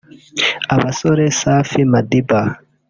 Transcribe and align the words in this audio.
abasore 0.75 1.23
Safi 1.39 1.81
Madiba 1.91 2.39